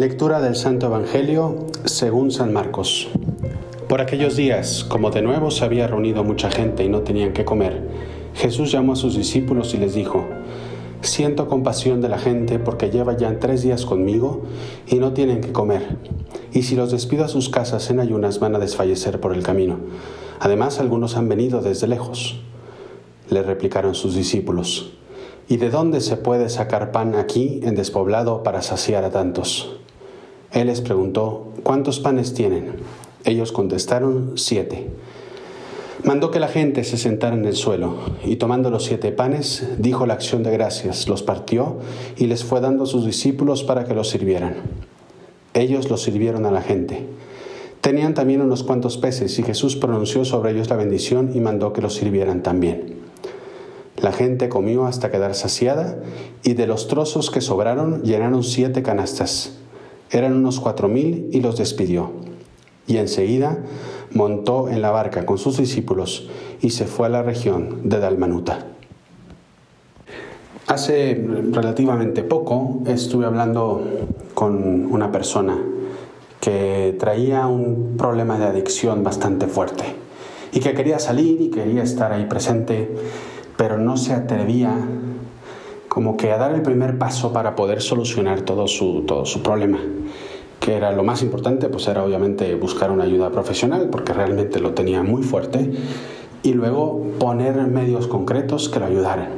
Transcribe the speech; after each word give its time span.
Lectura 0.00 0.40
del 0.40 0.56
Santo 0.56 0.86
Evangelio 0.86 1.66
según 1.84 2.30
San 2.30 2.54
Marcos. 2.54 3.08
Por 3.86 4.00
aquellos 4.00 4.34
días, 4.34 4.82
como 4.82 5.10
de 5.10 5.20
nuevo 5.20 5.50
se 5.50 5.62
había 5.62 5.88
reunido 5.88 6.24
mucha 6.24 6.50
gente 6.50 6.82
y 6.82 6.88
no 6.88 7.02
tenían 7.02 7.34
que 7.34 7.44
comer, 7.44 7.86
Jesús 8.34 8.72
llamó 8.72 8.94
a 8.94 8.96
sus 8.96 9.14
discípulos 9.14 9.74
y 9.74 9.76
les 9.76 9.92
dijo, 9.92 10.24
Siento 11.02 11.48
compasión 11.48 12.00
de 12.00 12.08
la 12.08 12.18
gente 12.18 12.58
porque 12.58 12.88
lleva 12.88 13.14
ya 13.14 13.38
tres 13.38 13.60
días 13.60 13.84
conmigo 13.84 14.44
y 14.86 14.94
no 14.94 15.12
tienen 15.12 15.42
que 15.42 15.52
comer. 15.52 15.98
Y 16.54 16.62
si 16.62 16.76
los 16.76 16.90
despido 16.90 17.26
a 17.26 17.28
sus 17.28 17.50
casas 17.50 17.90
en 17.90 18.00
ayunas 18.00 18.40
van 18.40 18.56
a 18.56 18.58
desfallecer 18.58 19.20
por 19.20 19.34
el 19.34 19.42
camino. 19.42 19.80
Además, 20.38 20.80
algunos 20.80 21.18
han 21.18 21.28
venido 21.28 21.60
desde 21.60 21.88
lejos. 21.88 22.40
Le 23.28 23.42
replicaron 23.42 23.94
sus 23.94 24.14
discípulos. 24.14 24.94
¿Y 25.46 25.58
de 25.58 25.68
dónde 25.68 26.00
se 26.00 26.16
puede 26.16 26.48
sacar 26.48 26.90
pan 26.90 27.16
aquí 27.16 27.60
en 27.64 27.74
despoblado 27.74 28.42
para 28.42 28.62
saciar 28.62 29.04
a 29.04 29.10
tantos? 29.10 29.79
Él 30.52 30.66
les 30.66 30.80
preguntó, 30.80 31.52
¿cuántos 31.62 32.00
panes 32.00 32.34
tienen? 32.34 32.72
Ellos 33.24 33.52
contestaron, 33.52 34.32
siete. 34.36 34.88
Mandó 36.02 36.30
que 36.30 36.40
la 36.40 36.48
gente 36.48 36.82
se 36.82 36.96
sentara 36.96 37.36
en 37.36 37.44
el 37.44 37.54
suelo, 37.54 37.96
y 38.24 38.36
tomando 38.36 38.70
los 38.70 38.84
siete 38.84 39.12
panes, 39.12 39.68
dijo 39.78 40.06
la 40.06 40.14
acción 40.14 40.42
de 40.42 40.50
gracias, 40.50 41.08
los 41.08 41.22
partió 41.22 41.76
y 42.16 42.26
les 42.26 42.42
fue 42.42 42.60
dando 42.60 42.84
a 42.84 42.86
sus 42.86 43.04
discípulos 43.04 43.62
para 43.62 43.84
que 43.84 43.94
los 43.94 44.08
sirvieran. 44.08 44.56
Ellos 45.54 45.90
los 45.90 46.02
sirvieron 46.02 46.46
a 46.46 46.50
la 46.50 46.62
gente. 46.62 47.06
Tenían 47.80 48.14
también 48.14 48.40
unos 48.40 48.64
cuantos 48.64 48.96
peces, 48.96 49.38
y 49.38 49.42
Jesús 49.42 49.76
pronunció 49.76 50.24
sobre 50.24 50.52
ellos 50.52 50.68
la 50.68 50.76
bendición 50.76 51.32
y 51.34 51.40
mandó 51.40 51.72
que 51.72 51.82
los 51.82 51.94
sirvieran 51.94 52.42
también. 52.42 52.98
La 53.98 54.12
gente 54.12 54.48
comió 54.48 54.86
hasta 54.86 55.10
quedar 55.10 55.34
saciada, 55.34 55.98
y 56.42 56.54
de 56.54 56.66
los 56.66 56.88
trozos 56.88 57.30
que 57.30 57.40
sobraron 57.40 58.02
llenaron 58.02 58.42
siete 58.42 58.82
canastas. 58.82 59.59
Eran 60.10 60.34
unos 60.34 60.60
cuatro 60.60 60.88
mil 60.88 61.28
y 61.32 61.40
los 61.40 61.56
despidió. 61.56 62.10
Y 62.86 62.96
enseguida 62.96 63.58
montó 64.12 64.68
en 64.68 64.82
la 64.82 64.90
barca 64.90 65.24
con 65.24 65.38
sus 65.38 65.58
discípulos 65.58 66.28
y 66.60 66.70
se 66.70 66.86
fue 66.86 67.06
a 67.06 67.10
la 67.10 67.22
región 67.22 67.88
de 67.88 68.00
Dalmanuta. 68.00 68.66
Hace 70.66 71.20
relativamente 71.52 72.22
poco 72.22 72.82
estuve 72.86 73.26
hablando 73.26 73.84
con 74.34 74.86
una 74.86 75.10
persona 75.10 75.58
que 76.40 76.96
traía 76.98 77.46
un 77.46 77.96
problema 77.96 78.38
de 78.38 78.46
adicción 78.46 79.02
bastante 79.02 79.46
fuerte 79.46 79.84
y 80.52 80.60
que 80.60 80.74
quería 80.74 80.98
salir 80.98 81.40
y 81.40 81.50
quería 81.50 81.82
estar 81.82 82.12
ahí 82.12 82.26
presente, 82.26 82.90
pero 83.56 83.78
no 83.78 83.96
se 83.96 84.14
atrevía 84.14 84.74
como 85.90 86.16
que 86.16 86.30
a 86.30 86.38
dar 86.38 86.54
el 86.54 86.62
primer 86.62 86.96
paso 86.98 87.32
para 87.32 87.56
poder 87.56 87.82
solucionar 87.82 88.42
todo 88.42 88.68
su, 88.68 89.02
todo 89.06 89.26
su 89.26 89.42
problema 89.42 89.80
que 90.60 90.76
era 90.76 90.92
lo 90.92 91.02
más 91.02 91.22
importante, 91.22 91.68
pues 91.70 91.88
era 91.88 92.04
obviamente 92.04 92.54
buscar 92.54 92.90
una 92.90 93.04
ayuda 93.04 93.30
profesional, 93.30 93.88
porque 93.90 94.12
realmente 94.12 94.60
lo 94.60 94.74
tenía 94.74 95.02
muy 95.02 95.22
fuerte, 95.22 95.72
y 96.42 96.52
luego 96.52 97.02
poner 97.18 97.56
medios 97.66 98.06
concretos 98.06 98.68
que 98.68 98.78
lo 98.78 98.84
ayudaran. 98.84 99.30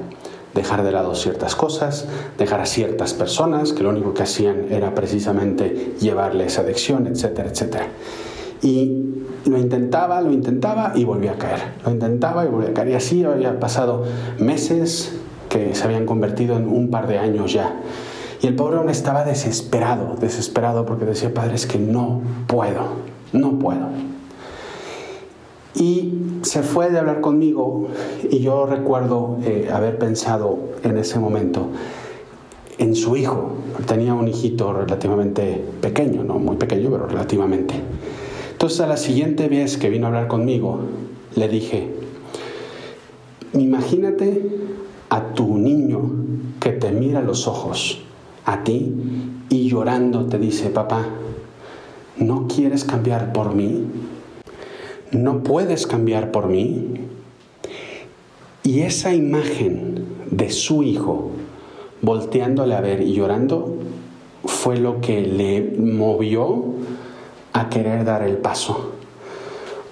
Dejar 0.52 0.82
de 0.82 0.90
lado 0.90 1.14
ciertas 1.14 1.54
cosas, 1.54 2.08
dejar 2.38 2.60
a 2.60 2.66
ciertas 2.66 3.14
personas 3.14 3.72
que 3.72 3.84
lo 3.84 3.90
único 3.90 4.12
que 4.14 4.24
hacían 4.24 4.66
era 4.70 4.94
precisamente 4.94 5.94
llevarle 6.00 6.46
esa 6.46 6.62
adicción, 6.62 7.06
etcétera, 7.06 7.50
etcétera. 7.50 7.86
Y 8.60 9.02
lo 9.46 9.58
intentaba, 9.58 10.20
lo 10.20 10.32
intentaba 10.32 10.92
y 10.94 11.04
volvía 11.04 11.32
a 11.32 11.38
caer. 11.38 11.60
Lo 11.84 11.90
intentaba 11.92 12.44
y 12.44 12.48
volvía 12.48 12.70
a 12.70 12.74
caer. 12.74 12.88
Y 12.88 12.94
así 12.94 13.24
había 13.24 13.58
pasado 13.58 14.04
meses, 14.38 15.18
que 15.52 15.74
se 15.74 15.84
habían 15.84 16.06
convertido 16.06 16.56
en 16.56 16.66
un 16.66 16.88
par 16.88 17.06
de 17.06 17.18
años 17.18 17.52
ya. 17.52 17.76
Y 18.40 18.46
el 18.46 18.56
pobre 18.56 18.78
hombre 18.78 18.92
estaba 18.92 19.22
desesperado, 19.22 20.16
desesperado 20.18 20.86
porque 20.86 21.04
decía, 21.04 21.34
Padre, 21.34 21.56
es 21.56 21.66
que 21.66 21.78
no 21.78 22.22
puedo, 22.46 22.86
no 23.34 23.58
puedo. 23.58 23.88
Y 25.74 26.14
se 26.40 26.62
fue 26.62 26.90
de 26.90 26.98
hablar 26.98 27.20
conmigo 27.20 27.88
y 28.30 28.38
yo 28.40 28.64
recuerdo 28.64 29.36
eh, 29.44 29.68
haber 29.70 29.98
pensado 29.98 30.58
en 30.82 30.96
ese 30.96 31.18
momento 31.18 31.66
en 32.78 32.96
su 32.96 33.14
hijo. 33.16 33.52
Tenía 33.86 34.14
un 34.14 34.28
hijito 34.28 34.72
relativamente 34.72 35.62
pequeño, 35.82 36.24
no 36.24 36.38
muy 36.38 36.56
pequeño, 36.56 36.90
pero 36.90 37.06
relativamente. 37.06 37.74
Entonces 38.52 38.80
a 38.80 38.86
la 38.86 38.96
siguiente 38.96 39.48
vez 39.48 39.76
que 39.76 39.90
vino 39.90 40.06
a 40.06 40.08
hablar 40.08 40.28
conmigo, 40.28 40.80
le 41.36 41.48
dije, 41.48 41.90
imagínate 43.52 44.50
a 45.12 45.34
tu 45.34 45.58
niño 45.58 46.10
que 46.58 46.70
te 46.70 46.90
mira 46.90 47.20
los 47.20 47.46
ojos, 47.46 47.98
a 48.46 48.64
ti, 48.64 48.94
y 49.50 49.68
llorando 49.68 50.24
te 50.24 50.38
dice, 50.38 50.70
papá, 50.70 51.04
¿no 52.16 52.48
quieres 52.48 52.84
cambiar 52.84 53.30
por 53.34 53.54
mí? 53.54 53.84
¿No 55.10 55.42
puedes 55.42 55.86
cambiar 55.86 56.30
por 56.30 56.46
mí? 56.46 56.94
Y 58.62 58.80
esa 58.80 59.12
imagen 59.12 60.06
de 60.30 60.48
su 60.48 60.82
hijo 60.82 61.32
volteándole 62.00 62.74
a 62.74 62.80
ver 62.80 63.02
y 63.02 63.12
llorando 63.12 63.76
fue 64.46 64.78
lo 64.78 65.02
que 65.02 65.20
le 65.20 65.76
movió 65.78 66.64
a 67.52 67.68
querer 67.68 68.06
dar 68.06 68.22
el 68.22 68.38
paso. 68.38 68.92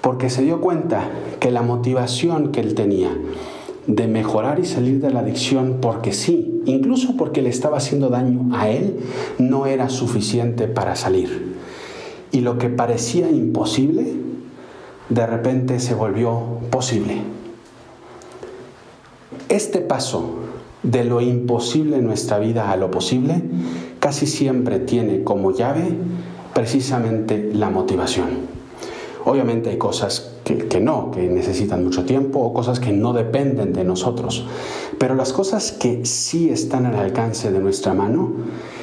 Porque 0.00 0.30
se 0.30 0.40
dio 0.40 0.62
cuenta 0.62 1.10
que 1.40 1.50
la 1.50 1.60
motivación 1.60 2.52
que 2.52 2.60
él 2.60 2.74
tenía 2.74 3.10
de 3.86 4.06
mejorar 4.06 4.60
y 4.60 4.64
salir 4.64 5.00
de 5.00 5.10
la 5.10 5.20
adicción 5.20 5.78
porque 5.80 6.12
sí, 6.12 6.62
incluso 6.66 7.16
porque 7.16 7.42
le 7.42 7.48
estaba 7.48 7.78
haciendo 7.78 8.08
daño 8.08 8.54
a 8.54 8.68
él, 8.68 9.00
no 9.38 9.66
era 9.66 9.88
suficiente 9.88 10.68
para 10.68 10.96
salir. 10.96 11.56
Y 12.32 12.40
lo 12.40 12.58
que 12.58 12.68
parecía 12.68 13.30
imposible, 13.30 14.14
de 15.08 15.26
repente 15.26 15.80
se 15.80 15.94
volvió 15.94 16.58
posible. 16.70 17.22
Este 19.48 19.80
paso 19.80 20.36
de 20.82 21.04
lo 21.04 21.20
imposible 21.20 21.96
en 21.96 22.06
nuestra 22.06 22.38
vida 22.38 22.70
a 22.70 22.76
lo 22.76 22.90
posible 22.90 23.42
casi 23.98 24.26
siempre 24.26 24.78
tiene 24.78 25.24
como 25.24 25.52
llave 25.52 25.82
precisamente 26.54 27.50
la 27.52 27.70
motivación. 27.70 28.59
Obviamente 29.24 29.70
hay 29.70 29.78
cosas 29.78 30.30
que, 30.44 30.80
no, 30.80 31.10
que 31.10 31.28
necesitan 31.28 31.84
mucho 31.84 32.04
tiempo 32.04 32.40
o 32.40 32.52
cosas 32.52 32.80
que 32.80 32.92
no 32.92 33.12
dependen 33.12 33.72
de 33.72 33.84
nosotros. 33.84 34.46
Pero 34.98 35.14
las 35.14 35.32
cosas 35.32 35.72
que 35.72 36.04
sí 36.06 36.50
están 36.50 36.86
al 36.86 36.96
alcance 36.96 37.52
de 37.52 37.60
nuestra 37.60 37.94
mano 37.94 38.32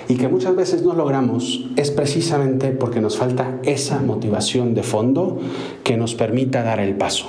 y 0.07 0.15
que 0.15 0.27
muchas 0.27 0.55
veces 0.55 0.83
no 0.83 0.93
logramos 0.93 1.65
es 1.75 1.91
precisamente 1.91 2.71
porque 2.71 3.01
nos 3.01 3.17
falta 3.17 3.59
esa 3.63 3.99
motivación 3.99 4.73
de 4.73 4.83
fondo 4.83 5.39
que 5.83 5.97
nos 5.97 6.15
permita 6.15 6.63
dar 6.63 6.79
el 6.79 6.95
paso. 6.95 7.27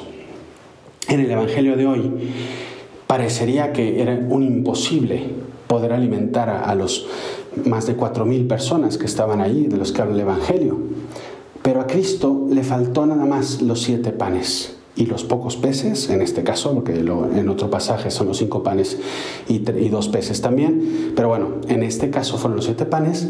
En 1.08 1.20
el 1.20 1.30
Evangelio 1.30 1.76
de 1.76 1.86
hoy 1.86 2.12
parecería 3.06 3.72
que 3.72 4.02
era 4.02 4.14
un 4.28 4.42
imposible 4.42 5.22
poder 5.66 5.92
alimentar 5.92 6.48
a, 6.48 6.64
a 6.64 6.74
los 6.74 7.06
más 7.64 7.86
de 7.86 7.96
4.000 7.96 8.46
personas 8.46 8.98
que 8.98 9.06
estaban 9.06 9.40
ahí, 9.40 9.66
de 9.66 9.76
los 9.76 9.92
que 9.92 10.02
habla 10.02 10.14
el 10.14 10.20
Evangelio. 10.20 10.78
Pero 11.68 11.82
a 11.82 11.86
Cristo 11.86 12.46
le 12.50 12.62
faltó 12.62 13.04
nada 13.04 13.26
más 13.26 13.60
los 13.60 13.82
siete 13.82 14.10
panes 14.10 14.74
y 14.96 15.04
los 15.04 15.22
pocos 15.22 15.58
peces, 15.58 16.08
en 16.08 16.22
este 16.22 16.42
caso, 16.42 16.72
porque 16.72 16.94
en 16.94 17.48
otro 17.50 17.68
pasaje 17.68 18.10
son 18.10 18.28
los 18.28 18.38
cinco 18.38 18.62
panes 18.62 18.96
y, 19.50 19.56
y 19.56 19.90
dos 19.90 20.08
peces 20.08 20.40
también, 20.40 21.12
pero 21.14 21.28
bueno, 21.28 21.56
en 21.68 21.82
este 21.82 22.08
caso 22.08 22.38
fueron 22.38 22.56
los 22.56 22.64
siete 22.64 22.86
panes, 22.86 23.28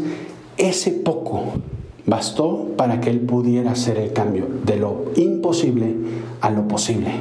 ese 0.55 0.91
poco 0.91 1.41
bastó 2.05 2.69
para 2.77 3.01
que 3.01 3.09
él 3.09 3.19
pudiera 3.19 3.71
hacer 3.71 3.97
el 3.97 4.13
cambio 4.13 4.47
de 4.65 4.77
lo 4.77 5.11
imposible 5.17 5.97
a 6.39 6.49
lo 6.49 6.65
posible. 6.65 7.11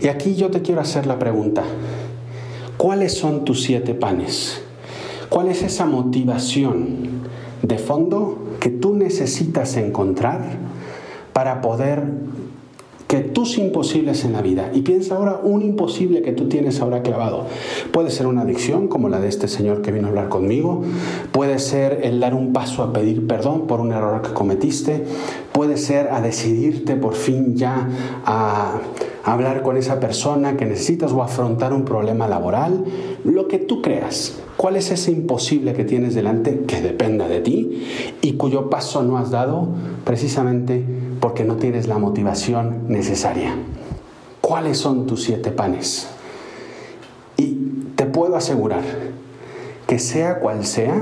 Y 0.00 0.08
aquí 0.08 0.34
yo 0.34 0.50
te 0.50 0.62
quiero 0.62 0.80
hacer 0.80 1.06
la 1.06 1.18
pregunta, 1.18 1.62
¿cuáles 2.78 3.12
son 3.12 3.44
tus 3.44 3.62
siete 3.62 3.92
panes? 3.92 4.62
¿Cuál 5.28 5.48
es 5.48 5.62
esa 5.62 5.84
motivación 5.84 7.22
de 7.60 7.76
fondo 7.76 8.43
que 8.64 8.70
tú 8.70 8.94
necesitas 8.94 9.76
encontrar 9.76 10.40
para 11.34 11.60
poder 11.60 12.02
que 13.06 13.18
tus 13.18 13.58
imposibles 13.58 14.24
en 14.24 14.32
la 14.32 14.40
vida, 14.40 14.70
y 14.72 14.80
piensa 14.80 15.16
ahora 15.16 15.38
un 15.42 15.60
imposible 15.60 16.22
que 16.22 16.32
tú 16.32 16.48
tienes 16.48 16.80
ahora 16.80 17.02
clavado, 17.02 17.44
puede 17.92 18.10
ser 18.10 18.26
una 18.26 18.40
adicción 18.40 18.88
como 18.88 19.10
la 19.10 19.20
de 19.20 19.28
este 19.28 19.48
señor 19.48 19.82
que 19.82 19.92
vino 19.92 20.06
a 20.06 20.08
hablar 20.08 20.30
conmigo, 20.30 20.82
puede 21.30 21.58
ser 21.58 22.00
el 22.04 22.20
dar 22.20 22.32
un 22.32 22.54
paso 22.54 22.82
a 22.82 22.90
pedir 22.94 23.26
perdón 23.26 23.66
por 23.66 23.82
un 23.82 23.92
error 23.92 24.22
que 24.22 24.32
cometiste, 24.32 25.04
puede 25.52 25.76
ser 25.76 26.08
a 26.08 26.22
decidirte 26.22 26.96
por 26.96 27.16
fin 27.16 27.56
ya 27.56 27.90
a 28.24 28.80
hablar 29.24 29.60
con 29.60 29.76
esa 29.76 30.00
persona 30.00 30.56
que 30.56 30.64
necesitas 30.64 31.12
o 31.12 31.22
afrontar 31.22 31.74
un 31.74 31.84
problema 31.84 32.28
laboral, 32.28 32.82
lo 33.24 33.46
que 33.46 33.58
tú 33.58 33.82
creas. 33.82 34.38
¿Cuál 34.64 34.76
es 34.76 34.90
ese 34.90 35.10
imposible 35.10 35.74
que 35.74 35.84
tienes 35.84 36.14
delante 36.14 36.60
que 36.66 36.80
dependa 36.80 37.28
de 37.28 37.42
ti 37.42 37.86
y 38.22 38.32
cuyo 38.38 38.70
paso 38.70 39.02
no 39.02 39.18
has 39.18 39.30
dado 39.30 39.68
precisamente 40.06 40.82
porque 41.20 41.44
no 41.44 41.56
tienes 41.56 41.86
la 41.86 41.98
motivación 41.98 42.88
necesaria? 42.88 43.54
¿Cuáles 44.40 44.78
son 44.78 45.06
tus 45.06 45.22
siete 45.22 45.50
panes? 45.50 46.06
Y 47.36 47.58
puedo 48.10 48.36
asegurar 48.36 48.84
que 49.86 49.98
sea 49.98 50.38
cual 50.38 50.64
sea, 50.64 50.98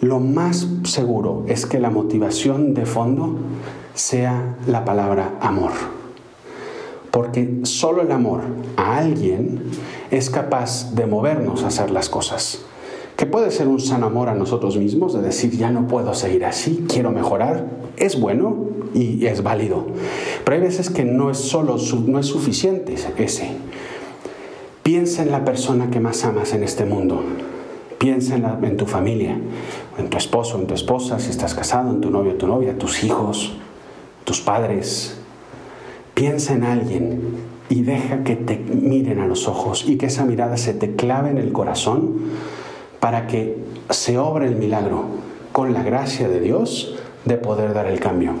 lo 0.00 0.18
más 0.18 0.66
seguro 0.82 1.44
es 1.46 1.64
que 1.64 1.78
la 1.78 1.90
motivación 1.90 2.74
de 2.74 2.86
fondo 2.86 3.36
sea 3.94 4.56
la 4.66 4.84
palabra 4.84 5.38
amor. 5.40 6.01
Porque 7.12 7.60
solo 7.64 8.02
el 8.02 8.10
amor 8.10 8.40
a 8.76 8.96
alguien 8.96 9.62
es 10.10 10.30
capaz 10.30 10.94
de 10.94 11.06
movernos 11.06 11.62
a 11.62 11.68
hacer 11.68 11.90
las 11.90 12.08
cosas. 12.08 12.64
Que 13.16 13.26
puede 13.26 13.50
ser 13.50 13.68
un 13.68 13.78
sano 13.78 14.06
amor 14.06 14.30
a 14.30 14.34
nosotros 14.34 14.78
mismos, 14.78 15.12
de 15.12 15.20
decir, 15.20 15.50
ya 15.52 15.70
no 15.70 15.86
puedo 15.86 16.14
seguir 16.14 16.46
así, 16.46 16.86
quiero 16.88 17.12
mejorar, 17.12 17.66
es 17.98 18.18
bueno 18.18 18.56
y 18.94 19.26
es 19.26 19.42
válido. 19.42 19.86
Pero 20.42 20.56
hay 20.56 20.62
veces 20.62 20.88
que 20.88 21.04
no 21.04 21.30
es 21.30 21.36
solo, 21.36 21.76
no 22.06 22.18
es 22.18 22.26
suficiente 22.26 22.94
ese. 22.94 23.50
Piensa 24.82 25.22
en 25.22 25.30
la 25.30 25.44
persona 25.44 25.90
que 25.90 26.00
más 26.00 26.24
amas 26.24 26.54
en 26.54 26.64
este 26.64 26.86
mundo. 26.86 27.22
Piensa 27.98 28.36
en, 28.36 28.46
en 28.64 28.76
tu 28.78 28.86
familia, 28.86 29.38
en 29.98 30.08
tu 30.08 30.16
esposo, 30.16 30.58
en 30.58 30.66
tu 30.66 30.72
esposa, 30.72 31.18
si 31.18 31.28
estás 31.28 31.54
casado, 31.54 31.90
en 31.90 32.00
tu 32.00 32.10
novio, 32.10 32.36
tu 32.36 32.46
novia, 32.46 32.76
tus 32.78 33.04
hijos, 33.04 33.52
tus 34.24 34.40
padres. 34.40 35.21
Piensa 36.14 36.54
en 36.54 36.64
alguien 36.64 37.20
y 37.68 37.82
deja 37.82 38.22
que 38.22 38.36
te 38.36 38.58
miren 38.58 39.18
a 39.20 39.26
los 39.26 39.48
ojos 39.48 39.84
y 39.88 39.96
que 39.96 40.06
esa 40.06 40.24
mirada 40.24 40.56
se 40.56 40.74
te 40.74 40.94
clave 40.94 41.30
en 41.30 41.38
el 41.38 41.52
corazón 41.52 42.16
para 43.00 43.26
que 43.26 43.56
se 43.90 44.18
obre 44.18 44.46
el 44.46 44.56
milagro 44.56 45.06
con 45.52 45.72
la 45.72 45.82
gracia 45.82 46.28
de 46.28 46.40
Dios 46.40 46.94
de 47.24 47.36
poder 47.36 47.74
dar 47.74 47.86
el 47.86 47.98
cambio. 47.98 48.34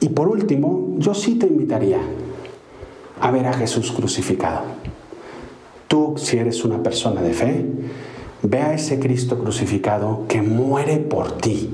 Y 0.00 0.10
por 0.10 0.28
último, 0.28 0.94
yo 0.98 1.14
sí 1.14 1.34
te 1.34 1.46
invitaría 1.46 1.98
a 3.20 3.30
ver 3.30 3.46
a 3.46 3.52
Jesús 3.52 3.92
crucificado. 3.92 4.62
Tú, 5.88 6.14
si 6.16 6.38
eres 6.38 6.64
una 6.64 6.82
persona 6.82 7.20
de 7.20 7.32
fe, 7.32 7.66
ve 8.42 8.60
a 8.60 8.74
ese 8.74 9.00
Cristo 9.00 9.38
crucificado 9.38 10.24
que 10.28 10.42
muere 10.42 10.98
por 10.98 11.32
ti 11.38 11.70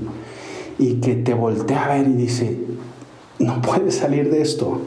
y 0.79 0.95
que 0.95 1.15
te 1.15 1.33
voltea 1.33 1.85
a 1.85 1.95
ver 1.95 2.07
y 2.07 2.13
dice, 2.13 2.57
no 3.39 3.61
puedes 3.61 3.95
salir 3.95 4.29
de 4.29 4.41
esto. 4.41 4.79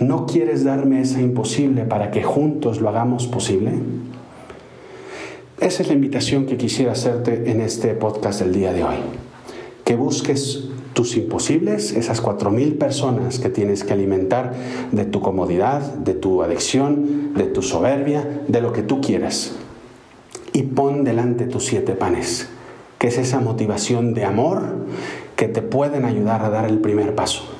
¿No 0.00 0.26
quieres 0.26 0.64
darme 0.64 1.00
esa 1.00 1.20
imposible 1.20 1.84
para 1.84 2.10
que 2.10 2.22
juntos 2.22 2.80
lo 2.80 2.88
hagamos 2.88 3.26
posible? 3.26 3.72
Esa 5.58 5.82
es 5.82 5.88
la 5.88 5.94
invitación 5.94 6.44
que 6.44 6.58
quisiera 6.58 6.92
hacerte 6.92 7.50
en 7.50 7.62
este 7.62 7.94
podcast 7.94 8.40
del 8.40 8.52
día 8.52 8.74
de 8.74 8.84
hoy. 8.84 8.96
Que 9.84 9.96
busques 9.96 10.64
tus 10.92 11.16
imposibles, 11.16 11.92
esas 11.92 12.20
cuatro 12.20 12.50
mil 12.50 12.74
personas 12.74 13.38
que 13.38 13.48
tienes 13.48 13.84
que 13.84 13.94
alimentar 13.94 14.52
de 14.92 15.04
tu 15.04 15.20
comodidad, 15.20 15.80
de 15.80 16.12
tu 16.12 16.42
adicción, 16.42 17.32
de 17.34 17.44
tu 17.44 17.62
soberbia, 17.62 18.42
de 18.48 18.60
lo 18.60 18.72
que 18.72 18.82
tú 18.82 19.00
quieras. 19.00 19.52
Y 20.52 20.64
pon 20.64 21.04
delante 21.04 21.46
tus 21.46 21.64
siete 21.64 21.92
panes, 21.92 22.48
que 22.98 23.08
es 23.08 23.16
esa 23.16 23.40
motivación 23.40 24.12
de 24.12 24.24
amor 24.24 24.62
que 25.36 25.48
te 25.48 25.62
pueden 25.62 26.04
ayudar 26.04 26.42
a 26.42 26.50
dar 26.50 26.66
el 26.66 26.80
primer 26.80 27.14
paso. 27.14 27.55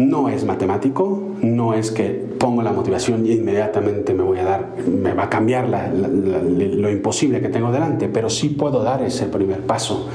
No 0.00 0.30
es 0.30 0.46
matemático, 0.46 1.20
no 1.42 1.74
es 1.74 1.90
que 1.90 2.08
pongo 2.38 2.62
la 2.62 2.72
motivación 2.72 3.26
y 3.26 3.32
inmediatamente 3.32 4.14
me 4.14 4.22
voy 4.22 4.38
a 4.38 4.44
dar, 4.44 4.76
me 4.88 5.12
va 5.12 5.24
a 5.24 5.28
cambiar 5.28 5.68
lo 5.68 6.90
imposible 6.90 7.42
que 7.42 7.50
tengo 7.50 7.70
delante, 7.70 8.08
pero 8.08 8.30
sí 8.30 8.48
puedo 8.48 8.82
dar 8.82 9.02
ese 9.02 9.26
primer 9.26 9.60
paso 9.60 10.08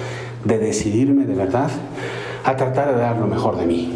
de 0.44 0.58
decidirme 0.58 1.26
de 1.26 1.36
verdad 1.36 1.70
a 2.44 2.56
tratar 2.56 2.96
de 2.96 3.00
dar 3.00 3.20
lo 3.20 3.28
mejor 3.28 3.58
de 3.58 3.68
mí. 3.68 3.94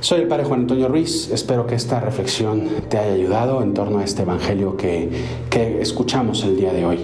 Soy 0.00 0.22
el 0.22 0.28
Padre 0.28 0.44
Juan 0.44 0.60
Antonio 0.60 0.88
Ruiz, 0.88 1.30
espero 1.30 1.66
que 1.66 1.74
esta 1.74 2.00
reflexión 2.00 2.66
te 2.88 2.96
haya 2.96 3.12
ayudado 3.12 3.62
en 3.62 3.74
torno 3.74 3.98
a 3.98 4.04
este 4.04 4.22
Evangelio 4.22 4.78
que, 4.78 5.10
que 5.50 5.82
escuchamos 5.82 6.44
el 6.44 6.56
día 6.56 6.72
de 6.72 6.86
hoy. 6.86 7.00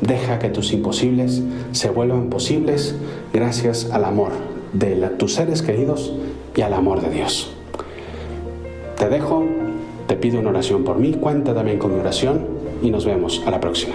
Deja 0.00 0.38
que 0.38 0.48
tus 0.48 0.72
imposibles 0.72 1.42
se 1.72 1.90
vuelvan 1.90 2.30
posibles 2.30 2.94
gracias 3.34 3.90
al 3.92 4.06
amor 4.06 4.32
de 4.72 4.96
tus 5.18 5.34
seres 5.34 5.60
queridos 5.60 6.14
y 6.56 6.62
al 6.62 6.72
amor 6.72 7.00
de 7.00 7.10
Dios. 7.10 7.52
Te 8.96 9.08
dejo, 9.08 9.44
te 10.06 10.16
pido 10.16 10.40
una 10.40 10.50
oración 10.50 10.84
por 10.84 10.98
mí, 10.98 11.12
cuenta 11.12 11.54
también 11.54 11.78
con 11.78 11.94
mi 11.94 12.00
oración 12.00 12.46
y 12.82 12.90
nos 12.90 13.04
vemos 13.04 13.42
a 13.46 13.50
la 13.50 13.60
próxima. 13.60 13.94